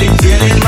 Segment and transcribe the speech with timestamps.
[0.00, 0.67] y tienen